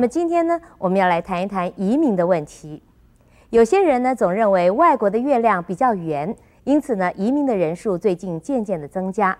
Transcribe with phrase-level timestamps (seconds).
[0.00, 2.82] 那么今天呢，我们要来谈一谈移民的问题。
[3.50, 9.36] 有些人呢，总认为外国的月亮比较圆，因此呢，移民的人数最近渐渐的增加。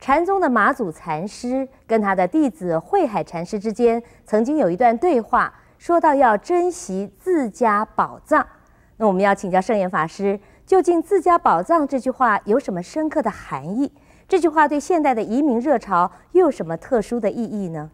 [0.00, 8.44] 禅宗的马祖禅师跟他的弟子慧海禅师之间，曾经有一段对话，说到要珍惜自家宝藏。
[8.96, 13.92] 那我们要请教圣严法师，究竟“自家宝藏”这句话有什么深刻的含义？
[14.26, 17.88] 这句话对现代的移民热潮又有什么特殊的意义呢？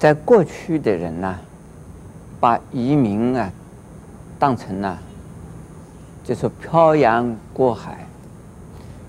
[0.00, 1.38] 在过去的人呢、
[2.40, 3.52] 把移民啊。
[4.38, 4.98] 当成了，
[6.24, 8.06] 就是漂洋过海，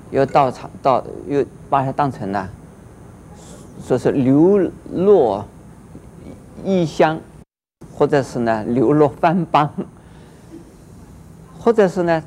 [0.09, 2.49] 又到场到又把它当成了，
[3.81, 4.59] 说是流
[4.91, 5.45] 落
[6.65, 7.17] 异乡，
[7.95, 9.71] 或者是呢流落番邦，
[11.57, 12.21] 或者是呢，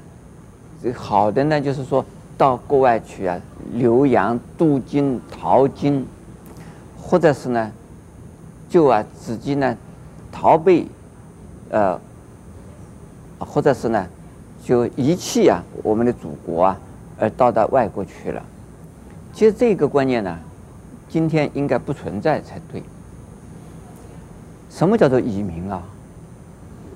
[0.94, 2.02] 好的呢就是说
[2.38, 3.38] 到国外去啊，
[3.74, 6.06] 留洋镀金淘金，
[6.98, 7.70] 或者是呢，
[8.74, 9.76] 就啊自己呢
[10.32, 10.88] 逃避，
[11.70, 11.96] 呃。
[13.38, 14.04] 或者是呢，
[14.64, 16.80] 就遗弃啊我们的祖国啊，
[17.18, 18.42] 而到达外国去了。
[19.32, 20.36] 其实这个观念呢，
[21.08, 22.82] 今天应该不存在才对。
[24.70, 25.82] 什么叫做移民啊？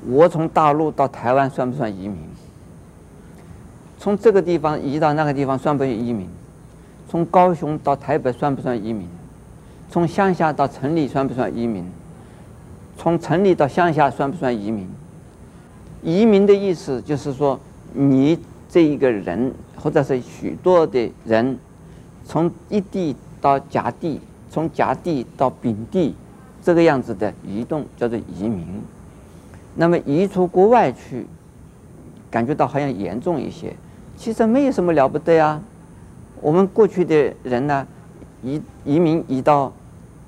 [0.06, 2.18] 我从大陆到台湾算不算移民？
[3.98, 6.28] 从这个地方移到那个地方算不算移民？
[7.08, 9.08] 从高雄到台北算不算移民？
[9.90, 11.84] 从乡下到城里算不算移民？
[12.96, 14.88] 从城里到乡下算不算移民？
[16.02, 17.58] 移民的意思就是说，
[17.94, 21.58] 你这一个人，或者是许多的人，
[22.24, 26.14] 从一地到甲地，从甲地到丙地，
[26.62, 28.66] 这个样子的移动叫做移民。
[29.74, 31.26] 那么移出国外去，
[32.30, 33.74] 感觉到好像严重一些，
[34.16, 35.60] 其实没有什么了不得呀。
[36.40, 37.86] 我们过去的人呢，
[38.42, 39.72] 移移民移到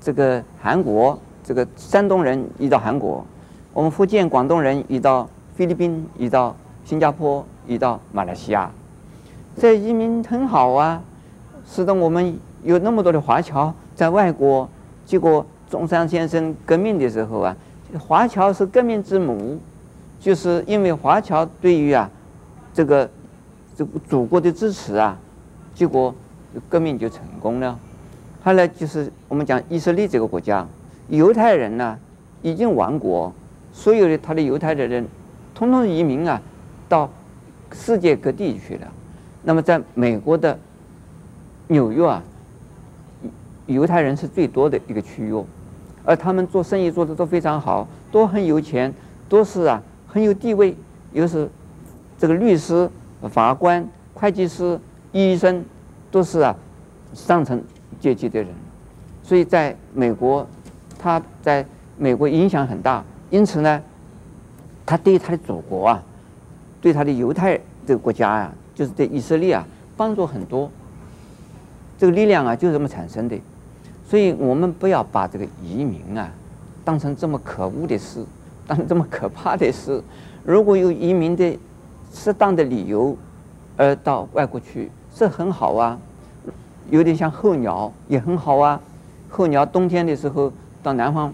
[0.01, 3.25] 这个韩国，这个山东人移到韩国，
[3.71, 5.29] 我们福建、广东人移到。
[5.53, 8.71] 菲律宾移到新加坡，移到马来西亚，
[9.55, 10.99] 这移民很好啊，
[11.67, 14.67] 使得我们有那么多的华侨在外国。
[15.05, 17.55] 结果中山先生革命的时候啊，
[17.99, 19.59] 华侨是革命之母，
[20.19, 22.09] 就是因为华侨对于啊
[22.73, 23.07] 这个
[23.75, 25.15] 这个祖国的支持啊，
[25.75, 26.15] 结果
[26.69, 27.77] 革命就成功了。
[28.43, 30.67] 后来就是我们讲以色列这个国家，
[31.09, 31.97] 犹太人呢
[32.41, 33.31] 已经亡国，
[33.71, 35.07] 所有的他的犹太的人。
[35.53, 36.41] 统统移民啊，
[36.89, 37.07] 到
[37.71, 38.87] 世界各地去了。
[39.43, 40.57] 那么，在美国的
[41.67, 42.23] 纽约啊，
[43.67, 45.43] 犹太人是最多的一个区域，
[46.03, 48.91] 而他们做生意做得都非常好，都很有钱，
[49.29, 50.75] 都是啊很有地位，
[51.11, 51.47] 又是
[52.17, 52.89] 这个律师、
[53.29, 54.79] 法官、会计师、
[55.11, 55.63] 医生，
[56.09, 56.55] 都是啊
[57.13, 57.61] 上层
[58.01, 58.49] 阶级的人。
[59.23, 60.45] 所以，在美国，
[60.99, 61.65] 他在
[61.97, 63.01] 美国影响很大。
[63.29, 63.81] 因此呢。
[64.83, 66.03] 他对他的祖国啊，
[66.81, 67.57] 对他的犹太
[67.87, 70.69] 这个国家啊，就是对以色列啊，帮助很多。
[71.97, 73.39] 这个力量啊，就是这么产生的。
[74.05, 76.29] 所以我们不要把这个移民啊，
[76.83, 78.25] 当成这么可恶的事，
[78.67, 80.03] 当成这么可怕的事。
[80.43, 81.57] 如果有移民的
[82.11, 83.15] 适当的理由，
[83.77, 85.97] 而到外国去，是很好啊。
[86.91, 88.79] 有点像候鸟，也很好啊。
[89.29, 90.51] 候鸟冬天的时候
[90.83, 91.33] 到南方，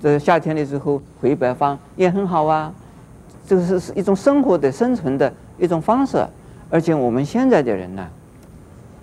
[0.00, 2.72] 这夏天的时候回北方，也很好啊。
[3.46, 6.22] 这个是是一种生活的生存的一种方式，
[6.68, 8.06] 而且我们现在的人呢，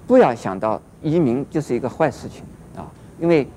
[0.05, 2.43] 不要想到移民就是一个坏事情
[2.77, 2.85] 啊，
[3.19, 3.47] 因为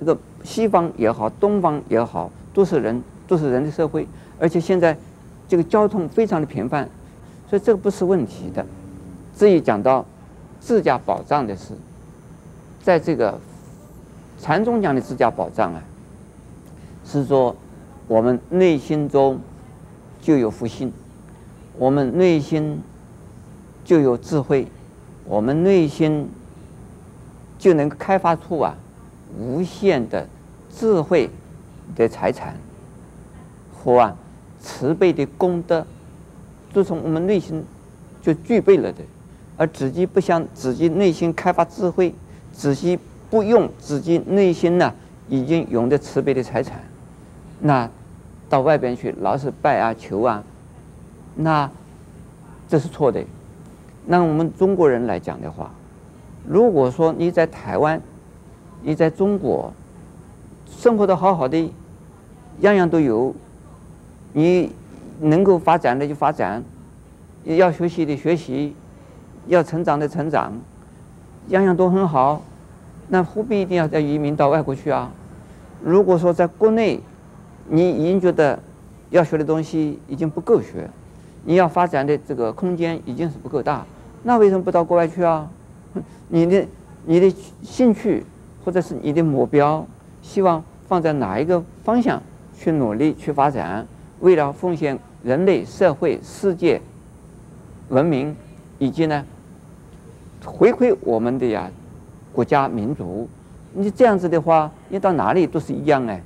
[0.00, 4.08] 这个西方也好，东方也好，都是人，都是人的社会，
[4.38, 4.96] 而且现在
[5.46, 6.88] 这个交通非常的频繁，
[7.50, 8.64] 所以这个不是问题的。
[9.36, 10.02] 至于讲到
[10.64, 11.74] 自家宝藏的是，
[12.82, 13.38] 在这个
[14.38, 15.82] 禅宗讲的自家宝藏啊，
[17.04, 17.54] 是说
[18.08, 19.38] 我们内心中。
[20.24, 20.90] 就有福心，
[21.76, 22.80] 我们内心
[23.84, 24.66] 就有智慧，
[25.26, 26.26] 我们内心
[27.58, 28.74] 就能开发出啊
[29.38, 30.26] 无限的
[30.74, 31.28] 智慧
[31.94, 32.56] 的财产
[33.70, 34.16] 和啊
[34.62, 35.86] 慈悲的功德，
[36.72, 37.62] 就从我们内心
[38.22, 39.04] 就具备了的，
[39.56, 42.14] 而自己不想自己内心开发智慧，
[42.52, 42.98] 自己
[43.30, 44.92] 不用自己内心呢
[45.28, 46.80] 已经有的慈悲的财产，
[47.60, 47.90] 那。
[48.46, 50.44] 到外边去，老是拜啊求啊，
[51.34, 51.68] 那
[52.68, 53.24] 这是错的。
[54.06, 55.72] 那我们中国人来讲的话，
[56.46, 58.00] 如果说你在台湾，
[58.82, 59.72] 你在中国
[60.68, 61.72] 生活的好好的，
[62.60, 63.34] 样样都有，
[64.34, 64.70] 你
[65.20, 66.62] 能够发展的就发展，
[67.44, 68.76] 要学习的学习，
[69.46, 70.52] 要成长的成长，
[71.48, 72.42] 样样都很好，
[73.08, 75.10] 那何必一定要再移民到外国去啊？
[75.82, 77.00] 如果说在国内，
[77.68, 78.58] 你已经觉得
[79.10, 80.88] 要学的东西已经不够学，
[81.44, 83.84] 你要发展的这个空间已经是不够大，
[84.22, 85.48] 那为什么不到国外去啊？
[86.28, 86.66] 你的
[87.04, 88.24] 你的兴趣
[88.64, 89.86] 或者是你的目标，
[90.22, 92.22] 希望放在哪一个方向
[92.56, 93.86] 去努力去发展？
[94.20, 96.80] 为了奉献人类社会世界
[97.90, 98.34] 文明，
[98.78, 99.24] 以及呢
[100.44, 101.70] 回馈我们的呀
[102.32, 103.28] 国家民族，
[103.72, 106.22] 你这样子的话，你到哪里都是一样哎。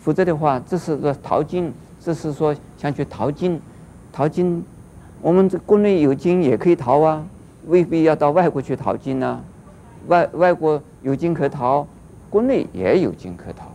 [0.00, 3.60] 否则的话，这是说淘金，这是说想去淘金，
[4.12, 4.64] 淘金，
[5.20, 7.24] 我们这国内有金也可以淘啊，
[7.66, 9.42] 未必要到外国去淘金啊。
[10.08, 11.86] 外外国有金可淘，
[12.30, 13.66] 国内也有金可淘。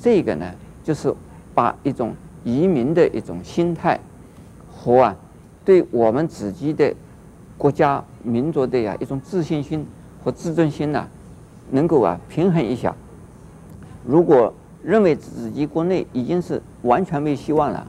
[0.00, 0.50] 这个呢，
[0.82, 1.14] 就是
[1.54, 4.00] 把一种移民的一种心态
[4.74, 5.16] 和啊，
[5.62, 6.94] 对我们自己的
[7.58, 9.86] 国家民族的呀一种自信心
[10.22, 11.06] 和自尊心呐、
[11.70, 12.94] 能够啊平衡一下。
[14.04, 14.52] 如果
[14.82, 17.86] 认为自己国内已经是完全没希望了，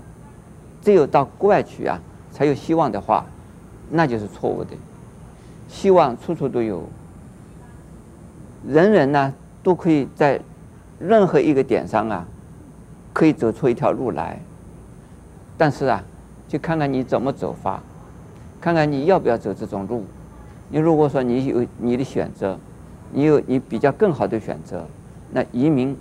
[0.81, 2.00] 只有到国外去啊
[2.31, 3.25] 才有希望的话，
[3.89, 4.72] 那就是错误的。
[5.68, 6.84] 希望处处都有，
[8.66, 10.39] 人人呢都可以在
[11.00, 12.25] 任何一个点上啊，
[13.13, 14.39] 可以走出一条路来。
[15.57, 16.04] 但是啊，
[16.48, 17.81] 就看看你怎么走法，
[18.62, 20.04] 看看你要不要走这种路。
[20.69, 22.57] 你如果说你有你的选择，
[23.11, 24.85] 你有你比较更好的选择，
[25.31, 25.95] 那移民。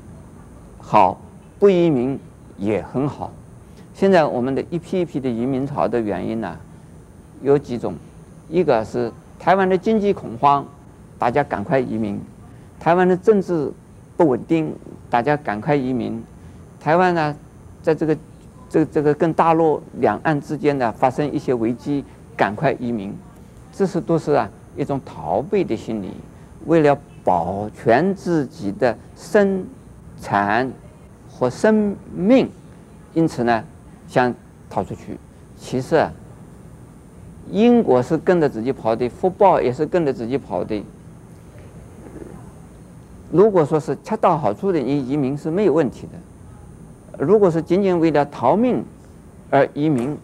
[0.79, 1.19] 好，
[1.59, 2.19] 不移民
[2.59, 3.33] 也很好。
[3.95, 6.57] 现在我们的一批一批的移民潮的原因呢，
[7.43, 7.95] 有几种，
[8.49, 10.65] 一个是台湾的经济恐慌，
[11.19, 12.19] 大家赶快移民；
[12.79, 13.73] 台湾的政治
[14.17, 14.73] 不稳定，
[15.11, 16.21] 大家赶快移民；
[16.79, 17.37] 台湾呢，
[17.83, 18.17] 在这个
[18.69, 22.05] 这个这个跟大陆两岸之间呢发生一些危机，
[22.37, 23.13] 赶快移民。
[23.77, 26.11] 这是都是啊一种逃避的心理，
[26.65, 29.65] 为了保全自己的生。
[30.19, 30.73] 产
[31.31, 32.49] 和生命，
[33.13, 33.63] 因此呢，
[34.09, 34.35] 想
[34.71, 35.19] 逃出去。
[35.59, 36.11] 其实啊，
[37.51, 40.83] 因果是跟着自己跑的，福报也是跟着自己跑的。
[43.31, 47.23] 如果说是恰到好处的，你移民是没有问题的。
[47.23, 48.83] 如果是仅仅为了逃命
[49.51, 50.17] 而移民，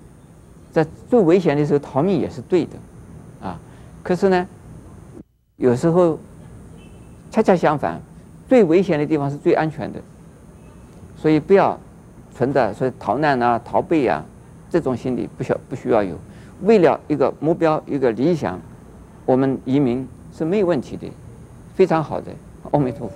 [0.73, 2.79] 在最危险的时候逃命也是对的，
[4.03, 4.47] 可是呢，
[5.57, 6.19] 有时候
[7.31, 8.01] 恰恰相反。
[8.49, 9.99] 最危险的地方是最安全的，
[11.17, 11.79] 所以不要
[12.35, 14.23] 存在说逃难啊、逃避啊
[14.69, 16.15] 这种心理，不需不需要有。
[16.63, 18.61] 为了一个目标、一个理想，
[19.25, 20.07] 我们移民
[20.37, 21.11] 是没有问题的，
[21.75, 22.31] 非常好的。
[22.73, 23.15] 阿弥陀佛。